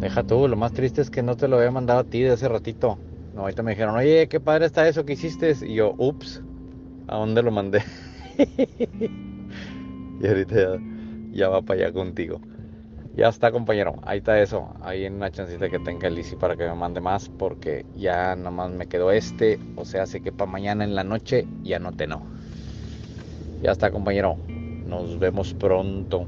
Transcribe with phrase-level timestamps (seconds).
[0.00, 2.30] Deja tú, lo más triste es que no te lo había mandado a ti de
[2.30, 2.98] hace ratito.
[3.34, 5.54] No, ahorita me dijeron, oye, qué padre está eso que hiciste.
[5.62, 6.42] Y yo, ups,
[7.06, 7.82] ¿a dónde lo mandé?
[10.20, 10.78] y ahorita ya,
[11.32, 12.40] ya va para allá contigo.
[13.14, 13.96] Ya está, compañero.
[14.02, 14.74] Ahí está eso.
[14.80, 17.28] Ahí en una chancita que tenga el para que me mande más.
[17.28, 19.58] Porque ya nomás me quedó este.
[19.76, 22.22] O sea, sé que para mañana en la noche ya no te no.
[23.62, 24.38] Ya está, compañero.
[24.86, 26.26] Nos vemos pronto.